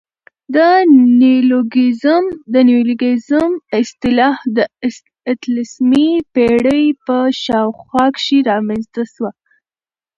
[0.55, 0.57] د
[2.63, 3.45] نیولوګیزم
[3.79, 4.59] اصطلاح د
[5.33, 9.31] اتلسمي پېړۍ په شاوخوا کښي رامنځ ته سوه.